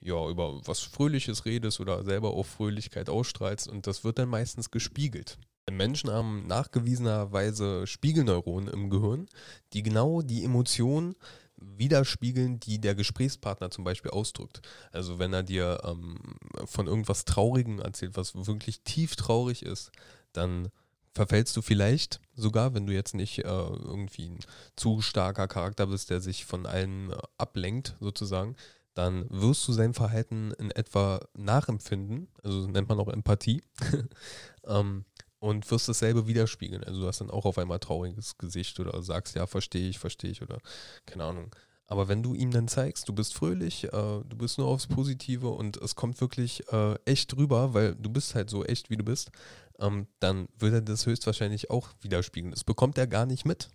ja, 0.00 0.28
über 0.28 0.60
was 0.66 0.80
Fröhliches 0.80 1.44
redest 1.44 1.80
oder 1.80 2.04
selber 2.04 2.30
auf 2.34 2.46
Fröhlichkeit 2.46 3.08
ausstrahlst 3.08 3.68
und 3.68 3.86
das 3.86 4.04
wird 4.04 4.18
dann 4.18 4.28
meistens 4.28 4.70
gespiegelt. 4.70 5.38
Menschen 5.70 6.10
haben 6.10 6.46
nachgewiesenerweise 6.46 7.86
Spiegelneuronen 7.86 8.68
im 8.68 8.90
Gehirn, 8.90 9.26
die 9.72 9.82
genau 9.82 10.20
die 10.20 10.44
Emotionen 10.44 11.14
widerspiegeln, 11.56 12.60
die 12.60 12.80
der 12.80 12.94
Gesprächspartner 12.94 13.70
zum 13.70 13.84
Beispiel 13.84 14.10
ausdrückt. 14.10 14.60
Also 14.92 15.18
wenn 15.18 15.32
er 15.32 15.42
dir 15.42 15.80
ähm, 15.84 16.18
von 16.64 16.86
irgendwas 16.86 17.24
Traurigem 17.24 17.80
erzählt, 17.80 18.16
was 18.16 18.34
wirklich 18.34 18.82
tief 18.82 19.16
traurig 19.16 19.64
ist, 19.64 19.90
dann 20.32 20.68
verfällst 21.14 21.56
du 21.56 21.62
vielleicht 21.62 22.20
sogar, 22.34 22.74
wenn 22.74 22.86
du 22.86 22.92
jetzt 22.92 23.14
nicht 23.14 23.38
äh, 23.38 23.42
irgendwie 23.42 24.30
ein 24.30 24.38
zu 24.76 25.00
starker 25.00 25.46
Charakter 25.46 25.86
bist, 25.86 26.10
der 26.10 26.20
sich 26.20 26.44
von 26.44 26.66
allen 26.66 27.10
äh, 27.10 27.18
ablenkt 27.38 27.96
sozusagen, 28.00 28.56
dann 28.94 29.26
wirst 29.28 29.66
du 29.66 29.72
sein 29.72 29.94
Verhalten 29.94 30.52
in 30.52 30.70
etwa 30.70 31.20
nachempfinden, 31.34 32.28
also 32.42 32.66
nennt 32.68 32.88
man 32.88 32.98
auch 33.00 33.08
Empathie, 33.08 33.62
ähm, 34.66 35.04
und 35.44 35.70
wirst 35.70 35.86
dasselbe 35.90 36.26
widerspiegeln. 36.26 36.82
Also 36.84 37.02
du 37.02 37.06
hast 37.06 37.20
dann 37.20 37.30
auch 37.30 37.44
auf 37.44 37.58
einmal 37.58 37.78
trauriges 37.78 38.38
Gesicht 38.38 38.80
oder 38.80 39.02
sagst, 39.02 39.36
ja, 39.36 39.46
verstehe 39.46 39.90
ich, 39.90 39.98
verstehe 39.98 40.30
ich 40.30 40.40
oder 40.40 40.56
keine 41.04 41.24
Ahnung. 41.24 41.54
Aber 41.86 42.08
wenn 42.08 42.22
du 42.22 42.32
ihm 42.32 42.50
dann 42.50 42.66
zeigst, 42.66 43.10
du 43.10 43.12
bist 43.12 43.34
fröhlich, 43.34 43.84
äh, 43.84 43.90
du 43.90 44.36
bist 44.38 44.56
nur 44.56 44.68
aufs 44.68 44.86
Positive 44.86 45.50
und 45.50 45.76
es 45.76 45.96
kommt 45.96 46.18
wirklich 46.22 46.66
äh, 46.72 46.94
echt 47.04 47.36
rüber, 47.36 47.74
weil 47.74 47.94
du 47.94 48.08
bist 48.08 48.34
halt 48.34 48.48
so 48.48 48.64
echt, 48.64 48.88
wie 48.88 48.96
du 48.96 49.04
bist, 49.04 49.32
ähm, 49.78 50.06
dann 50.18 50.48
wird 50.58 50.72
er 50.72 50.80
das 50.80 51.04
höchstwahrscheinlich 51.04 51.68
auch 51.68 51.90
widerspiegeln. 52.00 52.52
Das 52.52 52.64
bekommt 52.64 52.96
er 52.96 53.06
gar 53.06 53.26
nicht 53.26 53.44
mit. 53.44 53.68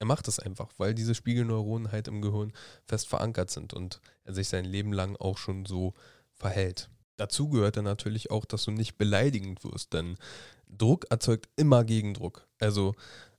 Er 0.00 0.06
macht 0.06 0.28
es 0.28 0.38
einfach, 0.38 0.72
weil 0.76 0.92
diese 0.94 1.14
Spiegelneuronen 1.14 1.90
halt 1.90 2.06
im 2.06 2.20
Gehirn 2.20 2.52
fest 2.84 3.08
verankert 3.08 3.50
sind 3.50 3.72
und 3.72 4.02
er 4.24 4.34
sich 4.34 4.48
sein 4.48 4.66
Leben 4.66 4.92
lang 4.92 5.16
auch 5.16 5.38
schon 5.38 5.64
so 5.64 5.94
verhält. 6.34 6.90
dazu 7.16 7.48
gehört 7.48 7.78
dann 7.78 7.84
natürlich 7.84 8.30
auch, 8.30 8.44
dass 8.44 8.64
du 8.64 8.72
nicht 8.72 8.98
beleidigend 8.98 9.64
wirst, 9.64 9.94
denn 9.94 10.18
Druck 10.78 11.06
erzeugt 11.10 11.48
immer 11.56 11.84
Gegendruck. 11.84 12.46
Also 12.58 12.94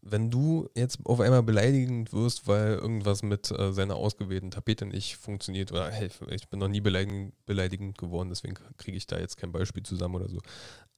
wenn 0.07 0.29
du 0.29 0.69
jetzt 0.75 0.99
auf 1.03 1.19
einmal 1.19 1.41
beleidigend 1.41 2.13
wirst, 2.13 2.47
weil 2.47 2.75
irgendwas 2.75 3.23
mit 3.23 3.49
äh, 3.49 3.73
seiner 3.73 3.95
ausgewählten 3.95 4.51
Tapete 4.51 4.85
nicht 4.85 5.17
funktioniert 5.17 5.71
oder 5.71 5.89
hey, 5.89 6.09
ich 6.29 6.47
bin 6.47 6.59
noch 6.59 6.67
nie 6.67 6.81
beleidigend, 6.81 7.33
beleidigend 7.45 7.97
geworden, 7.97 8.29
deswegen 8.29 8.55
kriege 8.77 8.97
ich 8.97 9.07
da 9.07 9.17
jetzt 9.17 9.37
kein 9.37 9.51
Beispiel 9.51 9.81
zusammen 9.81 10.15
oder 10.15 10.29
so. 10.29 10.39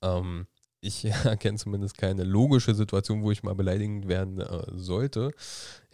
Ähm, 0.01 0.45
ich 0.81 1.05
erkenne 1.25 1.57
zumindest 1.57 1.97
keine 1.97 2.25
logische 2.25 2.75
Situation, 2.75 3.23
wo 3.23 3.31
ich 3.31 3.43
mal 3.43 3.55
beleidigend 3.55 4.09
werden 4.09 4.41
äh, 4.41 4.63
sollte. 4.75 5.31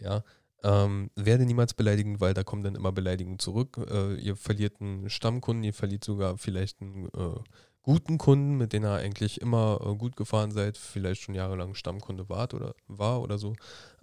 Ja, 0.00 0.24
ähm, 0.64 1.10
werde 1.14 1.44
niemals 1.44 1.74
beleidigend, 1.74 2.20
weil 2.20 2.34
da 2.34 2.42
kommen 2.42 2.64
dann 2.64 2.74
immer 2.74 2.90
Beleidigungen 2.90 3.38
zurück. 3.38 3.78
Äh, 3.90 4.14
ihr 4.14 4.34
verliert 4.34 4.80
einen 4.80 5.08
Stammkunden, 5.08 5.62
ihr 5.62 5.74
verliert 5.74 6.02
sogar 6.02 6.36
vielleicht 6.36 6.80
einen 6.80 7.06
äh, 7.10 7.38
guten 7.84 8.16
Kunden, 8.18 8.56
mit 8.56 8.72
denen 8.72 8.86
ihr 8.86 8.94
eigentlich 8.94 9.40
immer 9.40 9.78
äh, 9.80 9.94
gut 9.94 10.16
gefahren 10.16 10.50
seid, 10.50 10.78
vielleicht 10.78 11.20
schon 11.20 11.34
jahrelang 11.34 11.74
Stammkunde 11.74 12.28
wart 12.28 12.54
oder 12.54 12.74
war 12.88 13.20
oder 13.20 13.38
so. 13.38 13.54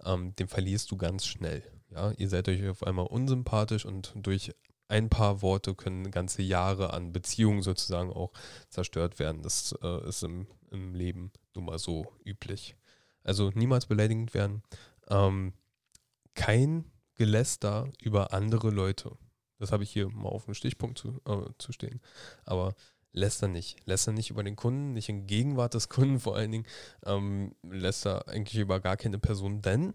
Ähm, 0.04 0.34
den 0.36 0.48
verlierst 0.48 0.90
du 0.90 0.96
ganz 0.96 1.26
schnell. 1.26 1.62
Ja, 1.90 2.12
ihr 2.12 2.28
seid 2.28 2.48
euch 2.48 2.66
auf 2.68 2.84
einmal 2.84 3.06
unsympathisch 3.06 3.84
und 3.84 4.14
durch 4.14 4.54
ein 4.88 5.10
paar 5.10 5.42
Worte 5.42 5.74
können 5.74 6.10
ganze 6.10 6.42
Jahre 6.42 6.92
an 6.92 7.12
Beziehungen 7.12 7.62
sozusagen 7.62 8.12
auch 8.12 8.32
zerstört 8.68 9.18
werden. 9.18 9.42
Das 9.42 9.74
äh, 9.82 10.08
ist 10.08 10.22
im, 10.22 10.46
im 10.70 10.94
Leben 10.94 11.32
nun 11.54 11.64
mal 11.64 11.78
so 11.78 12.06
üblich. 12.24 12.76
Also 13.24 13.50
niemals 13.54 13.86
beleidigend 13.86 14.32
werden. 14.32 14.62
Ähm, 15.08 15.54
kein 16.34 16.84
Geläster 17.16 17.90
über 18.00 18.32
andere 18.32 18.70
Leute. 18.70 19.16
Das 19.58 19.72
habe 19.72 19.82
ich 19.82 19.90
hier 19.90 20.08
mal 20.08 20.28
auf 20.28 20.44
dem 20.44 20.54
Stichpunkt 20.54 20.98
zu, 20.98 21.20
äh, 21.26 21.50
zu 21.58 21.72
stehen. 21.72 22.00
Aber 22.44 22.74
läster 23.12 23.48
nicht. 23.48 23.76
Läster 23.86 24.12
nicht 24.12 24.30
über 24.30 24.42
den 24.42 24.56
Kunden, 24.56 24.92
nicht 24.92 25.08
in 25.08 25.26
Gegenwart 25.26 25.74
des 25.74 25.88
Kunden 25.88 26.20
vor 26.20 26.36
allen 26.36 26.52
Dingen. 26.52 26.66
Ähm, 27.04 27.54
läster 27.62 28.28
eigentlich 28.28 28.60
über 28.60 28.80
gar 28.80 28.96
keine 28.96 29.18
Person, 29.18 29.62
denn 29.62 29.94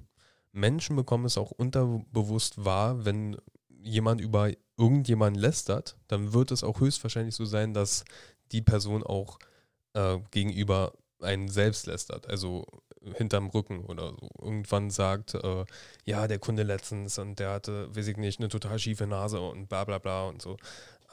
Menschen 0.52 0.96
bekommen 0.96 1.26
es 1.26 1.38
auch 1.38 1.52
unterbewusst 1.52 2.64
wahr, 2.66 3.06
wenn 3.06 3.38
jemand 3.70 4.22
über 4.22 4.52
irgendjemanden 4.78 5.42
lästert, 5.42 5.98
dann 6.08 6.34
wird 6.34 6.52
es 6.52 6.64
auch 6.64 6.80
höchstwahrscheinlich 6.80 7.36
so 7.36 7.46
sein, 7.46 7.74
dass 7.74 8.06
die 8.52 8.62
Person 8.62 9.04
auch 9.04 9.40
äh, 9.94 10.20
gegenüber 10.32 10.94
einen 11.20 11.48
selbst 11.48 11.88
lästert. 11.88 12.28
Also 12.28 12.66
hinterm 13.16 13.48
Rücken 13.48 13.86
oder 13.86 14.12
so. 14.12 14.30
Irgendwann 14.42 14.90
sagt, 14.90 15.36
äh, 15.36 15.66
ja, 16.06 16.28
der 16.28 16.40
Kunde 16.40 16.64
letztens 16.64 17.18
und 17.20 17.40
der 17.40 17.52
hatte, 17.52 17.96
weiß 17.96 18.08
ich 18.08 18.18
nicht, 18.18 18.40
eine 18.40 18.50
total 18.50 18.80
schiefe 18.80 19.08
Nase 19.08 19.40
und 19.40 19.68
bla 19.68 19.84
bla 19.86 20.00
bla 20.00 20.28
und 20.28 20.42
so. 20.42 20.58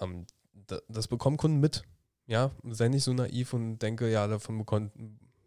Ähm, 0.00 0.26
da, 0.52 0.78
das 0.88 1.08
bekommen 1.08 1.36
Kunden 1.36 1.60
mit. 1.60 1.82
Ja, 2.26 2.50
sei 2.64 2.88
nicht 2.88 3.04
so 3.04 3.12
naiv 3.12 3.52
und 3.52 3.78
denke, 3.78 4.10
ja, 4.10 4.26
davon 4.26 4.58
bekommt, 4.58 4.92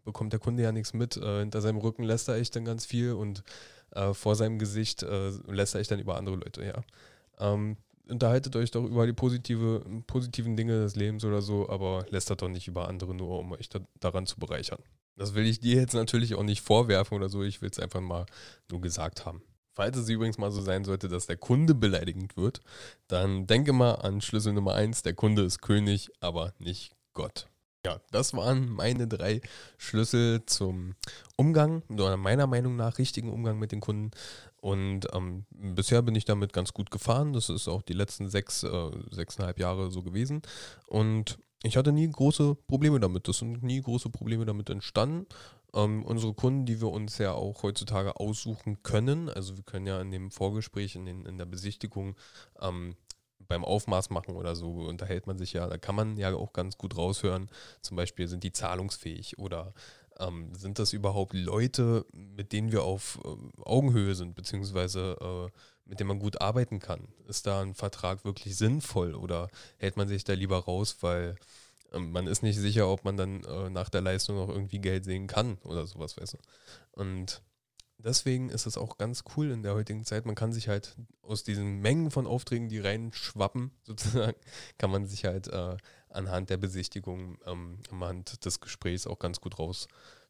bekommt 0.04 0.32
der 0.32 0.40
Kunde 0.40 0.62
ja 0.62 0.72
nichts 0.72 0.92
mit. 0.92 1.16
Äh, 1.16 1.40
hinter 1.40 1.60
seinem 1.60 1.78
Rücken 1.78 2.04
lässt 2.04 2.28
er 2.28 2.36
echt 2.36 2.54
dann 2.54 2.64
ganz 2.64 2.86
viel 2.86 3.12
und 3.12 3.42
äh, 3.92 4.14
vor 4.14 4.36
seinem 4.36 4.58
Gesicht 4.58 5.02
äh, 5.02 5.30
lässt 5.48 5.74
er 5.74 5.80
echt 5.80 5.90
dann 5.90 6.00
über 6.00 6.16
andere 6.16 6.36
Leute, 6.36 6.64
ja. 6.64 6.82
Ähm, 7.40 7.76
unterhaltet 8.08 8.56
euch 8.56 8.70
doch 8.70 8.84
über 8.84 9.06
die 9.06 9.12
positive, 9.12 9.84
positiven 10.06 10.56
Dinge 10.56 10.80
des 10.80 10.96
Lebens 10.96 11.24
oder 11.24 11.42
so, 11.42 11.68
aber 11.68 12.06
lästert 12.10 12.42
doch 12.42 12.48
nicht 12.48 12.68
über 12.68 12.88
andere 12.88 13.14
nur, 13.14 13.38
um 13.38 13.52
euch 13.52 13.68
da, 13.68 13.80
daran 14.00 14.26
zu 14.26 14.38
bereichern. 14.38 14.82
Das 15.16 15.34
will 15.34 15.46
ich 15.46 15.60
dir 15.60 15.76
jetzt 15.76 15.94
natürlich 15.94 16.34
auch 16.34 16.44
nicht 16.44 16.60
vorwerfen 16.62 17.16
oder 17.16 17.28
so, 17.28 17.42
ich 17.42 17.60
will 17.60 17.70
es 17.70 17.78
einfach 17.78 18.00
mal 18.00 18.26
nur 18.70 18.80
gesagt 18.80 19.26
haben. 19.26 19.42
Falls 19.78 19.96
es 19.96 20.08
übrigens 20.08 20.38
mal 20.38 20.50
so 20.50 20.60
sein 20.60 20.82
sollte, 20.82 21.06
dass 21.06 21.28
der 21.28 21.36
Kunde 21.36 21.72
beleidigend 21.72 22.36
wird, 22.36 22.62
dann 23.06 23.46
denke 23.46 23.72
mal 23.72 23.92
an 23.92 24.20
Schlüssel 24.20 24.52
Nummer 24.52 24.74
1, 24.74 25.04
der 25.04 25.14
Kunde 25.14 25.42
ist 25.42 25.62
König, 25.62 26.10
aber 26.18 26.52
nicht 26.58 26.96
Gott. 27.14 27.46
Ja, 27.86 28.00
das 28.10 28.34
waren 28.34 28.68
meine 28.72 29.06
drei 29.06 29.40
Schlüssel 29.76 30.44
zum 30.46 30.96
Umgang 31.36 31.84
oder 31.90 32.16
meiner 32.16 32.48
Meinung 32.48 32.74
nach 32.74 32.98
richtigen 32.98 33.32
Umgang 33.32 33.60
mit 33.60 33.70
den 33.70 33.78
Kunden. 33.78 34.10
Und 34.60 35.06
ähm, 35.14 35.46
bisher 35.50 36.02
bin 36.02 36.16
ich 36.16 36.24
damit 36.24 36.52
ganz 36.52 36.72
gut 36.72 36.90
gefahren. 36.90 37.32
Das 37.32 37.48
ist 37.48 37.68
auch 37.68 37.82
die 37.82 37.92
letzten 37.92 38.28
sechs, 38.28 38.64
äh, 38.64 38.90
sechseinhalb 39.12 39.60
Jahre 39.60 39.92
so 39.92 40.02
gewesen. 40.02 40.42
Und 40.88 41.38
ich 41.62 41.76
hatte 41.76 41.92
nie 41.92 42.08
große 42.08 42.56
Probleme 42.66 42.98
damit. 42.98 43.26
Das 43.26 43.38
sind 43.38 43.62
nie 43.62 43.80
große 43.80 44.10
Probleme 44.10 44.44
damit 44.44 44.70
entstanden. 44.70 45.26
Ähm, 45.74 46.04
unsere 46.04 46.32
Kunden, 46.34 46.64
die 46.64 46.80
wir 46.80 46.88
uns 46.88 47.18
ja 47.18 47.32
auch 47.32 47.62
heutzutage 47.62 48.16
aussuchen 48.16 48.82
können, 48.82 49.28
also 49.28 49.56
wir 49.56 49.64
können 49.64 49.86
ja 49.86 50.00
in 50.00 50.10
dem 50.10 50.30
Vorgespräch, 50.30 50.94
in, 50.94 51.04
den, 51.04 51.26
in 51.26 51.36
der 51.36 51.44
Besichtigung 51.44 52.16
ähm, 52.60 52.96
beim 53.48 53.64
Aufmaß 53.64 54.10
machen 54.10 54.36
oder 54.36 54.56
so 54.56 54.72
unterhält 54.72 55.26
man 55.26 55.38
sich 55.38 55.52
ja, 55.52 55.66
da 55.66 55.78
kann 55.78 55.94
man 55.94 56.16
ja 56.16 56.34
auch 56.34 56.52
ganz 56.52 56.78
gut 56.78 56.96
raushören, 56.96 57.50
zum 57.80 57.96
Beispiel 57.96 58.28
sind 58.28 58.44
die 58.44 58.52
zahlungsfähig 58.52 59.38
oder 59.38 59.74
ähm, 60.18 60.54
sind 60.54 60.78
das 60.78 60.92
überhaupt 60.92 61.34
Leute, 61.34 62.04
mit 62.12 62.52
denen 62.52 62.72
wir 62.72 62.82
auf 62.82 63.20
äh, 63.24 63.62
Augenhöhe 63.62 64.14
sind, 64.14 64.34
beziehungsweise 64.34 65.16
äh, 65.20 65.58
mit 65.84 66.00
denen 66.00 66.08
man 66.08 66.18
gut 66.18 66.40
arbeiten 66.40 66.80
kann? 66.80 67.08
Ist 67.26 67.46
da 67.46 67.62
ein 67.62 67.74
Vertrag 67.74 68.24
wirklich 68.24 68.56
sinnvoll 68.56 69.14
oder 69.14 69.48
hält 69.78 69.96
man 69.96 70.08
sich 70.08 70.24
da 70.24 70.34
lieber 70.34 70.58
raus, 70.58 70.98
weil 71.00 71.36
man 71.92 72.26
ist 72.26 72.42
nicht 72.42 72.58
sicher, 72.58 72.88
ob 72.88 73.04
man 73.04 73.16
dann 73.16 73.44
äh, 73.44 73.70
nach 73.70 73.88
der 73.88 74.00
Leistung 74.00 74.36
noch 74.36 74.48
irgendwie 74.48 74.78
Geld 74.78 75.04
sehen 75.04 75.26
kann 75.26 75.58
oder 75.64 75.86
sowas, 75.86 76.16
weißt 76.16 76.34
du? 76.34 76.38
Und 76.92 77.42
deswegen 77.98 78.48
ist 78.48 78.66
es 78.66 78.78
auch 78.78 78.98
ganz 78.98 79.24
cool 79.36 79.50
in 79.50 79.62
der 79.62 79.74
heutigen 79.74 80.04
Zeit. 80.04 80.26
Man 80.26 80.34
kann 80.34 80.52
sich 80.52 80.68
halt 80.68 80.96
aus 81.22 81.44
diesen 81.44 81.80
Mengen 81.80 82.10
von 82.10 82.26
Aufträgen, 82.26 82.68
die 82.68 82.80
reinschwappen, 82.80 83.72
sozusagen, 83.82 84.36
kann 84.78 84.90
man 84.90 85.06
sich 85.06 85.24
halt 85.24 85.48
äh, 85.48 85.76
anhand 86.08 86.50
der 86.50 86.56
Besichtigung, 86.56 87.38
ähm, 87.46 87.78
anhand 87.90 88.44
des 88.44 88.60
Gesprächs 88.60 89.06
auch 89.06 89.18
ganz 89.18 89.40
gut 89.40 89.58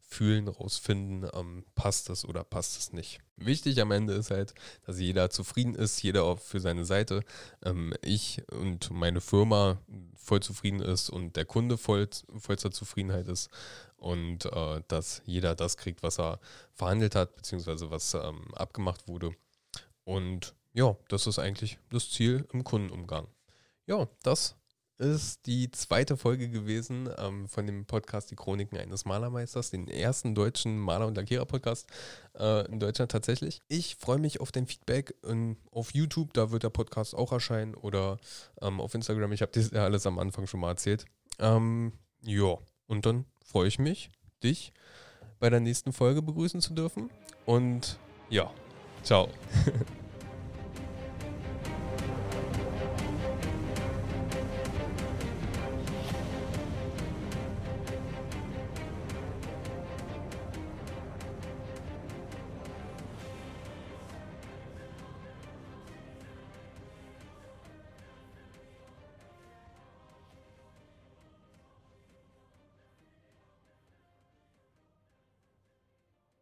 rausfühlen, 0.08 0.48
rausfinden, 0.48 1.30
ähm, 1.34 1.64
passt 1.74 2.10
es 2.10 2.24
oder 2.24 2.44
passt 2.44 2.78
es 2.78 2.92
nicht. 2.92 3.20
Wichtig 3.36 3.80
am 3.80 3.90
Ende 3.90 4.14
ist 4.14 4.30
halt, 4.30 4.54
dass 4.86 4.98
jeder 4.98 5.30
zufrieden 5.30 5.74
ist, 5.74 6.02
jeder 6.02 6.24
auch 6.24 6.40
für 6.40 6.60
seine 6.60 6.84
Seite. 6.84 7.22
Ähm, 7.64 7.94
ich 8.02 8.42
und 8.50 8.90
meine 8.90 9.20
Firma 9.20 9.78
voll 10.16 10.40
zufrieden 10.40 10.80
ist 10.80 11.10
und 11.10 11.36
der 11.36 11.44
Kunde 11.44 11.78
voll, 11.78 12.08
vollster 12.36 12.70
Zufriedenheit 12.70 13.28
ist 13.28 13.50
und 13.96 14.46
äh, 14.46 14.82
dass 14.88 15.22
jeder 15.24 15.54
das 15.54 15.76
kriegt, 15.76 16.02
was 16.02 16.18
er 16.18 16.40
verhandelt 16.72 17.14
hat, 17.14 17.36
beziehungsweise 17.36 17.90
was 17.90 18.14
ähm, 18.14 18.54
abgemacht 18.54 19.06
wurde. 19.08 19.32
Und 20.04 20.54
ja, 20.72 20.96
das 21.08 21.26
ist 21.26 21.38
eigentlich 21.38 21.78
das 21.90 22.10
Ziel 22.10 22.46
im 22.52 22.64
Kundenumgang. 22.64 23.28
Ja, 23.86 24.08
das 24.22 24.56
ist 24.98 25.46
die 25.46 25.70
zweite 25.70 26.16
Folge 26.16 26.48
gewesen 26.48 27.08
ähm, 27.18 27.48
von 27.48 27.66
dem 27.66 27.86
Podcast 27.86 28.30
Die 28.30 28.36
Chroniken 28.36 28.76
eines 28.78 29.04
Malermeisters, 29.04 29.70
den 29.70 29.88
ersten 29.88 30.34
deutschen 30.34 30.78
Maler- 30.78 31.06
und 31.06 31.16
Lackierer-Podcast 31.16 31.86
äh, 32.36 32.66
in 32.66 32.80
Deutschland 32.80 33.12
tatsächlich. 33.12 33.60
Ich 33.68 33.96
freue 33.96 34.18
mich 34.18 34.40
auf 34.40 34.50
dein 34.50 34.66
Feedback 34.66 35.14
in, 35.24 35.56
auf 35.70 35.94
YouTube, 35.94 36.34
da 36.34 36.50
wird 36.50 36.64
der 36.64 36.70
Podcast 36.70 37.14
auch 37.14 37.32
erscheinen 37.32 37.74
oder 37.74 38.18
ähm, 38.60 38.80
auf 38.80 38.94
Instagram. 38.94 39.32
Ich 39.32 39.42
habe 39.42 39.52
das 39.52 39.70
ja 39.72 39.84
alles 39.84 40.06
am 40.06 40.18
Anfang 40.18 40.46
schon 40.46 40.60
mal 40.60 40.70
erzählt. 40.70 41.04
Ähm, 41.38 41.92
ja, 42.22 42.58
und 42.88 43.06
dann 43.06 43.24
freue 43.44 43.68
ich 43.68 43.78
mich, 43.78 44.10
dich 44.42 44.72
bei 45.38 45.48
der 45.48 45.60
nächsten 45.60 45.92
Folge 45.92 46.22
begrüßen 46.22 46.60
zu 46.60 46.74
dürfen. 46.74 47.10
Und 47.46 47.98
ja, 48.28 48.50
ciao. 49.04 49.28